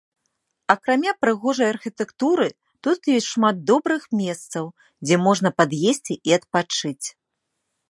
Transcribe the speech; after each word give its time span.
Акрамя 0.73 1.11
прыгожай 1.25 1.69
архітэктуры 1.73 2.47
тут 2.87 2.99
ёсць 3.17 3.29
шмат 3.35 3.55
добрых 3.73 4.09
месцаў, 4.23 4.65
дзе 5.07 5.15
можна 5.27 5.49
пад'есці 5.61 6.13
і 6.31 6.37
адпачыць. 6.41 7.07